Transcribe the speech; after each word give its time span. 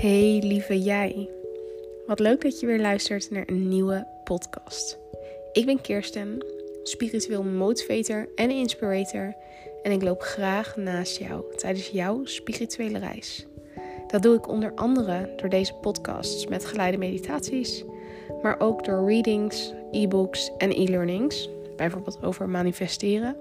Hey 0.00 0.40
lieve 0.42 0.82
jij. 0.82 1.30
Wat 2.06 2.18
leuk 2.18 2.42
dat 2.42 2.60
je 2.60 2.66
weer 2.66 2.80
luistert 2.80 3.30
naar 3.30 3.42
een 3.46 3.68
nieuwe 3.68 4.06
podcast. 4.24 4.98
Ik 5.52 5.66
ben 5.66 5.80
Kirsten, 5.80 6.44
spiritueel 6.82 7.42
motivator 7.42 8.28
en 8.34 8.50
inspirator 8.50 9.34
en 9.82 9.92
ik 9.92 10.02
loop 10.02 10.22
graag 10.22 10.76
naast 10.76 11.18
jou 11.18 11.56
tijdens 11.56 11.88
jouw 11.88 12.24
spirituele 12.24 12.98
reis. 12.98 13.46
Dat 14.06 14.22
doe 14.22 14.36
ik 14.36 14.48
onder 14.48 14.74
andere 14.74 15.32
door 15.36 15.48
deze 15.48 15.74
podcasts 15.74 16.46
met 16.46 16.64
geleide 16.64 16.98
meditaties, 16.98 17.84
maar 18.42 18.60
ook 18.60 18.84
door 18.84 19.08
readings, 19.08 19.74
e-books 19.90 20.50
en 20.58 20.70
e-learnings, 20.70 21.48
bijvoorbeeld 21.76 22.22
over 22.22 22.48
manifesteren. 22.48 23.36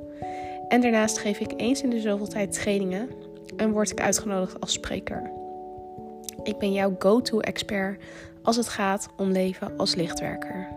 En 0.67 0.81
daarnaast 0.81 1.17
geef 1.17 1.39
ik 1.39 1.53
eens 1.57 1.81
in 1.81 1.89
de 1.89 1.99
zoveel 1.99 2.27
tijd 2.27 2.53
trainingen 2.53 3.09
en 3.55 3.71
word 3.71 3.91
ik 3.91 4.01
uitgenodigd 4.01 4.59
als 4.59 4.73
spreker. 4.73 5.40
Ik 6.43 6.57
ben 6.57 6.73
jouw 6.73 6.95
go-to-expert 6.99 8.03
als 8.43 8.55
het 8.55 8.67
gaat 8.67 9.07
om 9.17 9.31
leven 9.31 9.77
als 9.77 9.95
lichtwerker. 9.95 10.67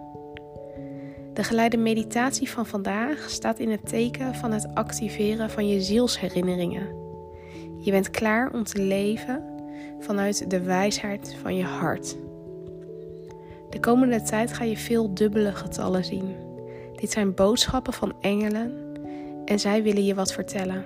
De 1.33 1.45
geleide 1.45 1.77
meditatie 1.77 2.51
van 2.51 2.67
vandaag 2.67 3.31
staat 3.31 3.59
in 3.59 3.71
het 3.71 3.89
teken 3.89 4.35
van 4.35 4.53
het 4.53 4.75
activeren 4.75 5.51
van 5.51 5.69
je 5.69 5.81
zielsherinneringen. 5.81 6.89
Je 7.79 7.91
bent 7.91 8.11
klaar 8.11 8.53
om 8.53 8.65
te 8.65 8.83
leven 8.83 9.45
vanuit 10.01 10.51
de 10.51 10.61
wijsheid 10.61 11.37
van 11.43 11.57
je 11.57 11.65
hart. 11.65 12.17
De 13.71 13.81
komende 13.81 14.23
tijd 14.23 14.53
ga 14.53 14.65
je 14.65 14.77
veel 14.77 15.15
dubbele 15.15 15.53
getallen 15.53 16.05
zien. 16.05 16.35
Dit 16.97 17.11
zijn 17.11 17.35
boodschappen 17.35 17.93
van 17.93 18.13
engelen 18.21 18.73
en 19.45 19.59
zij 19.59 19.83
willen 19.83 20.05
je 20.05 20.15
wat 20.15 20.33
vertellen. 20.33 20.85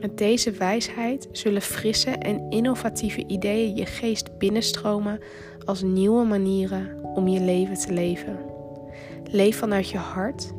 Met 0.00 0.18
deze 0.18 0.50
wijsheid 0.50 1.28
zullen 1.32 1.62
frisse 1.62 2.10
en 2.10 2.50
innovatieve 2.50 3.26
ideeën 3.26 3.76
je 3.76 3.86
geest 3.86 4.38
binnenstromen 4.38 5.20
als 5.64 5.82
nieuwe 5.82 6.24
manieren 6.24 7.04
om 7.14 7.28
je 7.28 7.40
leven 7.40 7.76
te 7.76 7.92
leven. 7.92 8.38
Leef 9.30 9.58
vanuit 9.58 9.88
je 9.88 9.98
hart, 9.98 10.52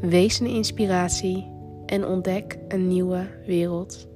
wees 0.00 0.40
een 0.40 0.46
inspiratie 0.46 1.50
en 1.86 2.06
ontdek 2.06 2.58
een 2.68 2.88
nieuwe 2.88 3.26
wereld. 3.46 4.08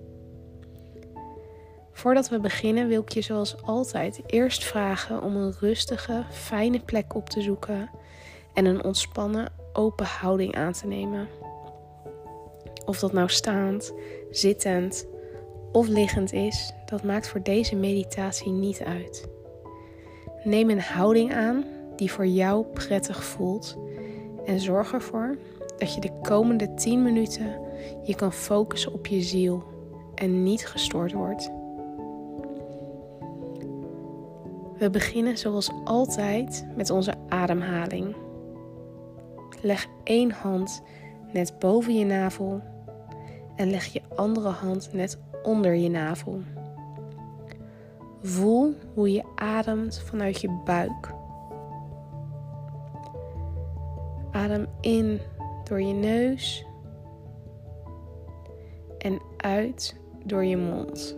Voordat 1.92 2.28
we 2.28 2.40
beginnen 2.40 2.88
wil 2.88 3.00
ik 3.00 3.12
je 3.12 3.22
zoals 3.22 3.62
altijd 3.62 4.20
eerst 4.26 4.64
vragen 4.64 5.22
om 5.22 5.36
een 5.36 5.54
rustige, 5.60 6.24
fijne 6.30 6.80
plek 6.80 7.14
op 7.14 7.28
te 7.28 7.42
zoeken 7.42 7.90
en 8.54 8.64
een 8.64 8.84
ontspannen, 8.84 9.52
open 9.72 10.06
houding 10.06 10.54
aan 10.54 10.72
te 10.72 10.86
nemen. 10.86 11.28
Of 12.84 12.98
dat 12.98 13.12
nou 13.12 13.28
staand, 13.28 13.92
zittend 14.30 15.06
of 15.72 15.88
liggend 15.88 16.32
is, 16.32 16.72
dat 16.86 17.02
maakt 17.02 17.28
voor 17.28 17.42
deze 17.42 17.76
meditatie 17.76 18.52
niet 18.52 18.80
uit. 18.80 19.28
Neem 20.44 20.70
een 20.70 20.80
houding 20.80 21.34
aan 21.34 21.64
die 21.96 22.12
voor 22.12 22.26
jou 22.26 22.64
prettig 22.64 23.24
voelt 23.24 23.78
en 24.44 24.60
zorg 24.60 24.92
ervoor 24.92 25.38
dat 25.78 25.94
je 25.94 26.00
de 26.00 26.20
komende 26.22 26.74
10 26.74 27.02
minuten 27.02 27.60
je 28.02 28.14
kan 28.14 28.32
focussen 28.32 28.92
op 28.92 29.06
je 29.06 29.22
ziel 29.22 29.62
en 30.14 30.42
niet 30.42 30.66
gestoord 30.66 31.12
wordt. 31.12 31.50
We 34.78 34.90
beginnen 34.90 35.38
zoals 35.38 35.70
altijd 35.84 36.66
met 36.76 36.90
onze 36.90 37.14
ademhaling. 37.28 38.16
Leg 39.62 39.86
één 40.04 40.30
hand 40.30 40.82
net 41.32 41.58
boven 41.58 41.98
je 41.98 42.04
navel 42.04 42.62
en 43.56 43.70
leg 43.70 43.84
je 43.84 44.02
andere 44.14 44.48
hand 44.48 44.92
net 44.92 45.18
onder 45.42 45.74
je 45.74 45.88
navel. 45.88 46.42
Voel 48.22 48.74
hoe 48.94 49.12
je 49.12 49.24
ademt 49.34 50.00
vanuit 50.00 50.40
je 50.40 50.60
buik. 50.64 51.12
Adem 54.30 54.66
in 54.80 55.20
door 55.64 55.82
je 55.82 55.94
neus 55.94 56.66
en 58.98 59.20
uit 59.36 59.96
door 60.24 60.44
je 60.44 60.56
mond. 60.56 61.16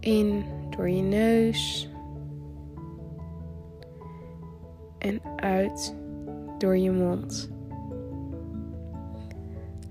In 0.00 0.44
door 0.70 0.88
je 0.88 1.02
neus 1.02 1.88
en 4.98 5.20
uit 5.36 5.96
door 6.58 6.76
je 6.76 6.90
mond. 6.90 7.57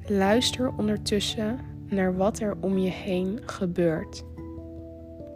Luister 0.10 0.74
ondertussen 0.78 1.60
naar 1.90 2.18
wat 2.18 2.40
er 2.40 2.58
om 2.62 2.78
je 2.78 2.90
heen 2.90 3.40
gebeurt. 3.46 4.24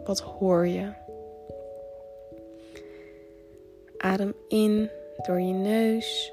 Wat 0.04 0.20
hoor 0.20 0.66
je? 0.66 0.92
Adem 3.96 4.34
in 4.48 4.90
door 5.26 5.40
je 5.40 5.52
neus 5.52 6.32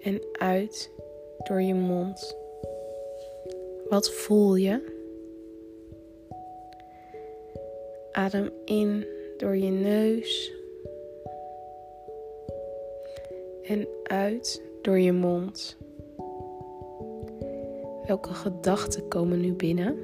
en 0.00 0.22
uit 0.32 0.90
door 1.42 1.62
je 1.62 1.74
mond. 1.74 2.36
Wat 3.88 4.10
voel 4.10 4.54
je? 4.54 4.98
Adem 8.12 8.50
in 8.64 9.06
door 9.36 9.56
je 9.56 9.70
neus 9.70 10.52
en 13.62 13.88
uit 14.02 14.62
door 14.82 14.98
je 14.98 15.12
mond. 15.12 15.76
Welke 18.10 18.34
gedachten 18.34 19.08
komen 19.08 19.40
nu 19.40 19.52
binnen? 19.52 19.96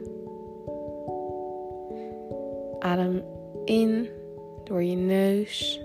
Adem 2.79 3.23
in 3.65 4.09
door 4.65 4.83
je 4.83 4.97
neus. 4.97 5.83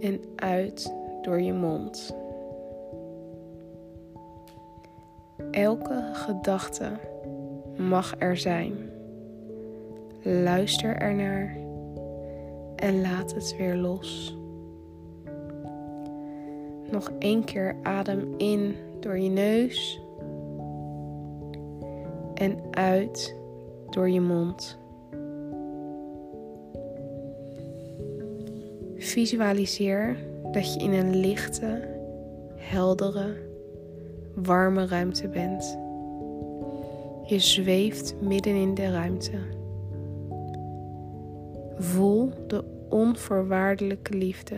En 0.00 0.20
uit 0.36 0.94
door 1.22 1.40
je 1.40 1.52
mond. 1.52 2.16
Elke 5.50 6.10
gedachte 6.12 6.90
mag 7.76 8.14
er 8.18 8.36
zijn. 8.36 8.90
Luister 10.22 10.96
ernaar 10.96 11.56
en 12.76 13.00
laat 13.00 13.34
het 13.34 13.56
weer 13.56 13.76
los. 13.76 14.36
Nog 16.90 17.12
één 17.18 17.44
keer 17.44 17.76
adem 17.82 18.34
in 18.36 18.74
door 19.00 19.18
je 19.18 19.28
neus 19.28 20.00
en 22.34 22.58
uit 22.70 23.36
door 23.90 24.10
je 24.10 24.20
mond. 24.20 24.78
Visualiseer 28.96 30.16
dat 30.52 30.74
je 30.74 30.80
in 30.80 30.92
een 30.92 31.16
lichte, 31.16 31.88
heldere, 32.56 33.36
warme 34.34 34.86
ruimte 34.86 35.28
bent. 35.28 35.78
Je 37.24 37.38
zweeft 37.38 38.14
midden 38.20 38.54
in 38.54 38.74
de 38.74 38.90
ruimte. 38.90 39.38
Voel 41.78 42.30
de 42.46 42.64
onvoorwaardelijke 42.88 44.16
liefde. 44.16 44.56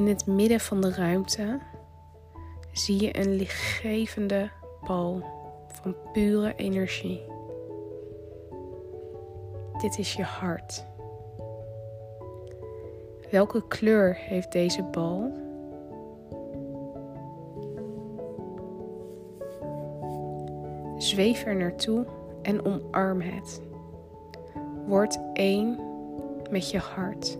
In 0.00 0.08
het 0.08 0.26
midden 0.26 0.60
van 0.60 0.80
de 0.80 0.94
ruimte 0.94 1.58
zie 2.72 3.02
je 3.02 3.18
een 3.18 3.34
lichtgevende 3.34 4.50
bal 4.86 5.22
van 5.66 5.96
pure 6.12 6.54
energie. 6.56 7.22
Dit 9.80 9.98
is 9.98 10.12
je 10.12 10.22
hart. 10.22 10.86
Welke 13.30 13.66
kleur 13.68 14.14
heeft 14.14 14.52
deze 14.52 14.82
bal? 14.82 15.32
Zweef 20.98 21.44
er 21.44 21.56
naartoe 21.56 22.06
en 22.42 22.64
omarm 22.64 23.20
het. 23.20 23.60
Word 24.86 25.18
één 25.32 25.78
met 26.50 26.70
je 26.70 26.78
hart. 26.78 27.38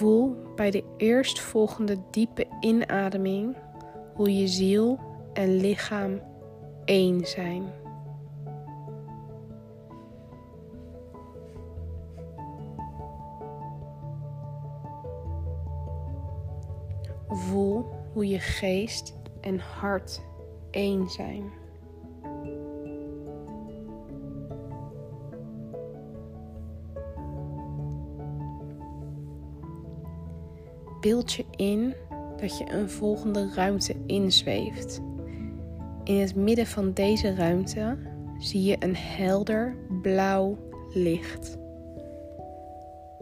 Voel 0.00 0.36
bij 0.56 0.70
de 0.70 0.84
eerstvolgende 0.96 1.96
diepe 2.10 2.46
inademing 2.60 3.56
hoe 4.14 4.38
je 4.38 4.48
ziel 4.48 4.98
en 5.32 5.56
lichaam 5.56 6.22
één 6.84 7.26
zijn. 7.26 7.62
Voel 17.28 17.84
hoe 18.12 18.28
je 18.28 18.38
geest 18.38 19.14
en 19.40 19.58
hart 19.58 20.22
één 20.70 21.08
zijn. 21.08 21.59
Beeld 31.00 31.32
je 31.32 31.44
in 31.56 31.94
dat 32.36 32.58
je 32.58 32.72
een 32.72 32.90
volgende 32.90 33.50
ruimte 33.54 33.94
inzweeft. 34.06 35.00
In 36.04 36.20
het 36.20 36.34
midden 36.34 36.66
van 36.66 36.92
deze 36.92 37.34
ruimte 37.34 37.98
zie 38.38 38.62
je 38.62 38.76
een 38.78 38.96
helder 38.96 39.76
blauw 40.02 40.58
licht. 40.92 41.58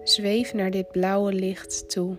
Zweef 0.02 0.54
naar 0.54 0.70
dit 0.70 0.90
blauwe 0.90 1.32
licht 1.32 1.90
toe. 1.90 2.16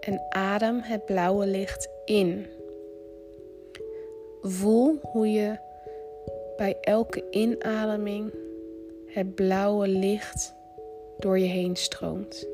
En 0.00 0.26
adem 0.28 0.80
het 0.82 1.04
blauwe 1.04 1.46
licht 1.46 1.88
in. 2.04 2.46
Voel 4.42 4.98
hoe 5.02 5.30
je 5.30 5.58
bij 6.56 6.76
elke 6.80 7.24
inademing 7.30 8.32
het 9.06 9.34
blauwe 9.34 9.88
licht 9.88 10.54
door 11.18 11.38
je 11.38 11.46
heen 11.46 11.76
stroomt. 11.76 12.48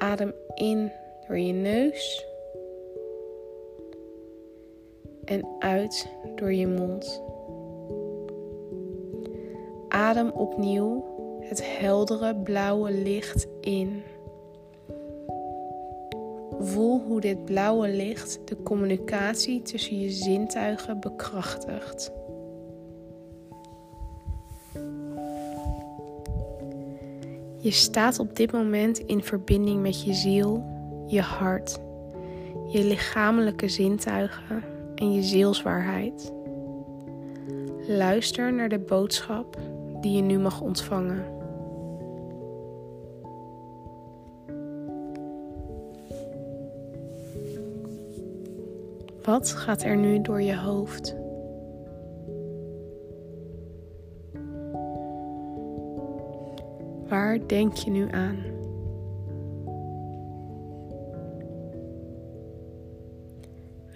Adem 0.00 0.34
in 0.54 0.92
door 1.26 1.38
je 1.38 1.52
neus 1.52 2.26
en 5.24 5.46
uit 5.58 6.08
door 6.34 6.52
je 6.52 6.66
mond. 6.66 7.22
Adem 9.88 10.30
opnieuw 10.30 11.04
het 11.40 11.78
heldere 11.78 12.36
blauwe 12.36 12.90
licht 12.90 13.46
in. 13.60 14.02
Voel 16.58 17.00
hoe 17.00 17.20
dit 17.20 17.44
blauwe 17.44 17.88
licht 17.88 18.40
de 18.44 18.62
communicatie 18.62 19.62
tussen 19.62 20.00
je 20.00 20.10
zintuigen 20.10 21.00
bekrachtigt. 21.00 22.12
Je 27.62 27.70
staat 27.70 28.18
op 28.18 28.36
dit 28.36 28.52
moment 28.52 28.98
in 28.98 29.22
verbinding 29.22 29.82
met 29.82 30.02
je 30.04 30.14
ziel, 30.14 30.64
je 31.06 31.20
hart, 31.20 31.78
je 32.68 32.84
lichamelijke 32.84 33.68
zintuigen 33.68 34.62
en 34.94 35.12
je 35.12 35.22
zielswaarheid. 35.22 36.32
Luister 37.86 38.52
naar 38.52 38.68
de 38.68 38.78
boodschap 38.78 39.58
die 40.00 40.16
je 40.16 40.22
nu 40.22 40.38
mag 40.38 40.60
ontvangen. 40.60 41.24
Wat 49.22 49.52
gaat 49.52 49.82
er 49.82 49.96
nu 49.96 50.20
door 50.20 50.42
je 50.42 50.56
hoofd? 50.56 51.16
Waar 57.30 57.46
denk 57.46 57.74
je 57.76 57.90
nu 57.90 58.10
aan? 58.10 58.36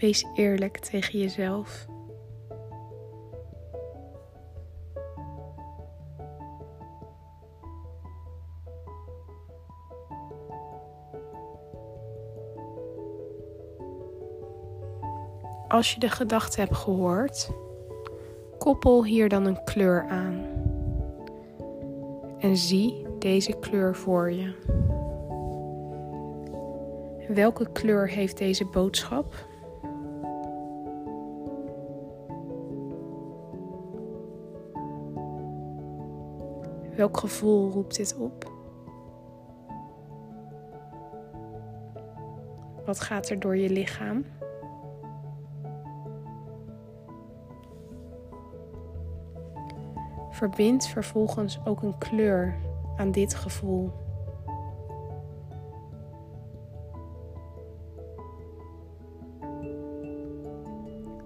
Wees 0.00 0.24
eerlijk 0.34 0.78
tegen 0.78 1.18
jezelf. 1.18 1.86
Als 15.68 15.92
je 15.92 16.00
de 16.00 16.08
gedachte 16.08 16.60
hebt 16.60 16.76
gehoord, 16.76 17.50
koppel 18.58 19.04
hier 19.04 19.28
dan 19.28 19.44
een 19.44 19.64
kleur 19.64 20.06
aan. 20.08 20.46
En 22.38 22.56
zie 22.56 23.03
deze 23.24 23.52
kleur 23.52 23.94
voor 23.94 24.32
je. 24.32 24.52
Welke 27.28 27.72
kleur 27.72 28.08
heeft 28.08 28.38
deze 28.38 28.64
boodschap? 28.64 29.34
Welk 36.96 37.16
gevoel 37.16 37.70
roept 37.70 37.96
dit 37.96 38.16
op? 38.16 38.52
Wat 42.84 43.00
gaat 43.00 43.28
er 43.28 43.40
door 43.40 43.56
je 43.56 43.70
lichaam? 43.70 44.24
Verbind 50.30 50.86
vervolgens 50.86 51.60
ook 51.64 51.82
een 51.82 51.98
kleur 51.98 52.72
aan 52.96 53.10
dit 53.10 53.34
gevoel. 53.34 53.92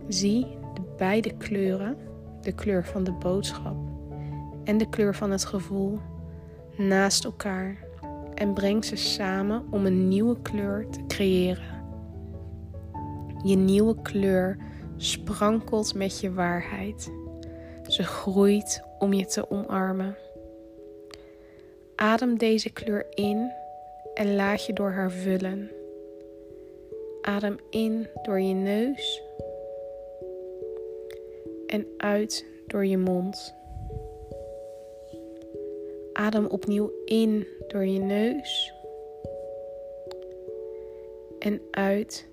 Zie 0.08 0.46
de 0.74 0.82
beide 0.96 1.36
kleuren, 1.36 1.96
de 2.40 2.52
kleur 2.52 2.84
van 2.84 3.04
de 3.04 3.12
boodschap 3.12 3.76
en 4.64 4.78
de 4.78 4.88
kleur 4.88 5.14
van 5.14 5.30
het 5.30 5.44
gevoel, 5.44 5.98
naast 6.76 7.24
elkaar 7.24 7.76
en 8.34 8.54
breng 8.54 8.84
ze 8.84 8.96
samen 8.96 9.66
om 9.70 9.86
een 9.86 10.08
nieuwe 10.08 10.40
kleur 10.42 10.88
te 10.88 11.06
creëren. 11.06 11.84
Je 13.42 13.56
nieuwe 13.56 14.02
kleur 14.02 14.56
sprankelt 14.96 15.94
met 15.94 16.20
je 16.20 16.32
waarheid. 16.32 17.12
Ze 17.86 18.02
groeit 18.02 18.82
om 18.98 19.12
je 19.12 19.26
te 19.26 19.50
omarmen. 19.50 20.16
Adem 21.98 22.38
deze 22.38 22.70
kleur 22.70 23.06
in 23.14 23.52
en 24.14 24.34
laat 24.34 24.66
je 24.66 24.72
door 24.72 24.90
haar 24.90 25.10
vullen. 25.10 25.70
Adem 27.20 27.56
in 27.70 28.08
door 28.22 28.40
je 28.40 28.54
neus 28.54 29.22
en 31.66 31.86
uit 31.96 32.46
door 32.66 32.86
je 32.86 32.98
mond. 32.98 33.54
Adem 36.12 36.46
opnieuw 36.46 36.92
in 37.04 37.46
door 37.66 37.86
je 37.86 37.98
neus 37.98 38.72
en 41.38 41.60
uit 41.70 42.26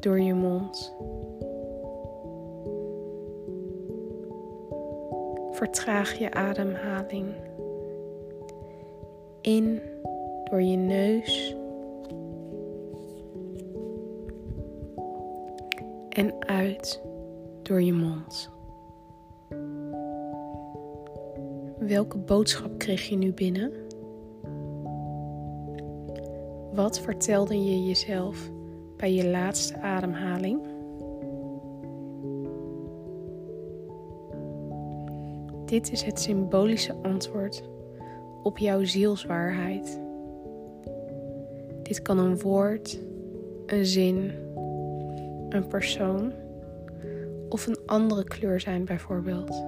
door 0.00 0.20
je 0.20 0.34
mond. 0.34 0.94
Vertraag 5.52 6.18
je 6.18 6.30
ademhaling. 6.30 7.34
In 9.42 9.80
door 10.44 10.62
je 10.62 10.76
neus. 10.76 11.56
En 16.08 16.34
uit 16.46 17.02
door 17.62 17.82
je 17.82 17.92
mond. 17.92 18.50
Welke 21.78 22.18
boodschap 22.18 22.78
kreeg 22.78 23.08
je 23.08 23.16
nu 23.16 23.32
binnen? 23.32 23.72
Wat 26.72 27.00
vertelde 27.00 27.64
je 27.64 27.84
jezelf 27.86 28.50
bij 28.96 29.12
je 29.12 29.26
laatste 29.26 29.78
ademhaling? 29.78 30.60
Dit 35.64 35.92
is 35.92 36.02
het 36.02 36.20
symbolische 36.20 36.94
antwoord 37.02 37.70
op 38.42 38.58
jouw 38.58 38.84
zielswaarheid. 38.84 40.00
Dit 41.82 42.02
kan 42.02 42.18
een 42.18 42.38
woord, 42.38 43.00
een 43.66 43.86
zin, 43.86 44.32
een 45.48 45.66
persoon 45.68 46.32
of 47.48 47.66
een 47.66 47.78
andere 47.86 48.24
kleur 48.24 48.60
zijn, 48.60 48.84
bijvoorbeeld. 48.84 49.64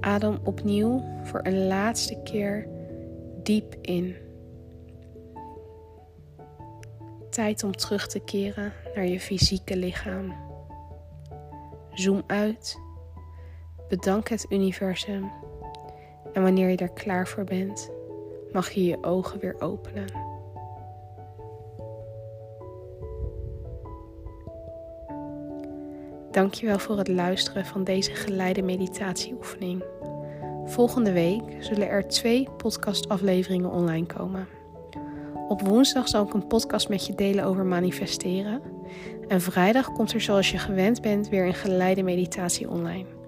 Adem 0.00 0.38
opnieuw 0.44 1.04
voor 1.22 1.40
een 1.42 1.66
laatste 1.66 2.20
keer 2.22 2.68
diep 3.42 3.76
in. 3.80 4.14
Tijd 7.30 7.64
om 7.64 7.72
terug 7.72 8.06
te 8.06 8.20
keren 8.20 8.72
naar 8.94 9.06
je 9.06 9.20
fysieke 9.20 9.76
lichaam. 9.76 10.34
Zoom 11.92 12.22
uit. 12.26 12.78
Bedank 13.92 14.28
het 14.28 14.46
universum. 14.48 15.30
En 16.32 16.42
wanneer 16.42 16.68
je 16.68 16.76
er 16.76 16.92
klaar 16.92 17.28
voor 17.28 17.44
bent, 17.44 17.90
mag 18.52 18.70
je 18.70 18.84
je 18.84 19.02
ogen 19.02 19.40
weer 19.40 19.60
openen. 19.60 20.04
Dankjewel 26.30 26.78
voor 26.78 26.98
het 26.98 27.08
luisteren 27.08 27.66
van 27.66 27.84
deze 27.84 28.14
geleide 28.14 28.62
meditatieoefening. 28.62 29.84
Volgende 30.64 31.12
week 31.12 31.42
zullen 31.58 31.88
er 31.88 32.08
twee 32.08 32.48
podcastafleveringen 32.56 33.70
online 33.70 34.06
komen. 34.06 34.48
Op 35.48 35.60
woensdag 35.60 36.08
zal 36.08 36.26
ik 36.26 36.34
een 36.34 36.46
podcast 36.46 36.88
met 36.88 37.06
je 37.06 37.14
delen 37.14 37.44
over 37.44 37.64
manifesteren. 37.64 38.60
En 39.28 39.40
vrijdag 39.40 39.92
komt 39.92 40.12
er 40.12 40.20
zoals 40.20 40.50
je 40.50 40.58
gewend 40.58 41.00
bent 41.00 41.28
weer 41.28 41.46
een 41.46 41.54
geleide 41.54 42.02
meditatie 42.02 42.70
online. 42.70 43.20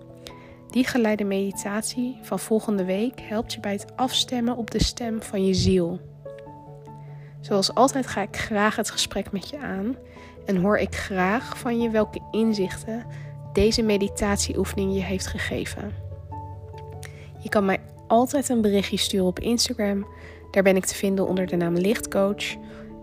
Die 0.74 0.86
geleide 0.86 1.24
meditatie 1.24 2.18
van 2.22 2.38
volgende 2.38 2.84
week 2.84 3.20
helpt 3.20 3.52
je 3.52 3.60
bij 3.60 3.72
het 3.72 3.96
afstemmen 3.96 4.56
op 4.56 4.70
de 4.70 4.82
stem 4.82 5.22
van 5.22 5.46
je 5.46 5.54
ziel. 5.54 6.00
Zoals 7.40 7.74
altijd 7.74 8.06
ga 8.06 8.22
ik 8.22 8.36
graag 8.36 8.76
het 8.76 8.90
gesprek 8.90 9.32
met 9.32 9.48
je 9.48 9.58
aan 9.58 9.96
en 10.46 10.56
hoor 10.56 10.78
ik 10.78 10.94
graag 10.94 11.58
van 11.58 11.80
je 11.80 11.90
welke 11.90 12.20
inzichten 12.30 13.06
deze 13.52 13.82
meditatieoefening 13.82 14.94
je 14.94 15.02
heeft 15.02 15.26
gegeven. 15.26 15.94
Je 17.38 17.48
kan 17.48 17.64
mij 17.64 17.80
altijd 18.06 18.48
een 18.48 18.60
berichtje 18.60 18.96
sturen 18.96 19.26
op 19.26 19.40
Instagram. 19.40 20.06
Daar 20.50 20.62
ben 20.62 20.76
ik 20.76 20.84
te 20.84 20.94
vinden 20.94 21.26
onder 21.26 21.46
de 21.46 21.56
naam 21.56 21.76
Lichtcoach. 21.76 22.54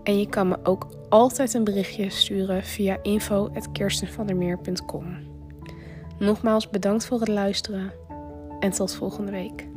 En 0.04 0.20
je 0.20 0.30
kan 0.30 0.48
me 0.48 0.58
ook 0.64 0.88
altijd 1.10 1.54
een 1.54 1.64
berichtje 1.64 2.10
sturen 2.10 2.64
via 2.64 2.98
info.kirstenvandermeer.com. 3.02 5.31
Nogmaals 6.22 6.70
bedankt 6.70 7.06
voor 7.06 7.20
het 7.20 7.28
luisteren 7.28 7.94
en 8.60 8.72
tot 8.72 8.96
volgende 8.96 9.32
week. 9.32 9.68